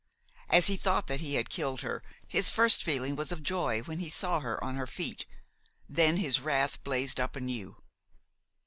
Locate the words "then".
5.87-6.17